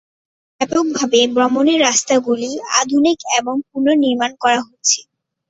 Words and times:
ব্যাপকভাবে 0.61 1.19
ভ্রমণের 1.35 1.79
রাস্তাগুলি 1.81 2.49
আধুনিক 2.79 3.19
এবং 3.39 3.55
পুনর্নির্মাণ 3.69 4.31
করা 4.43 4.59
হচ্ছে। 4.67 4.99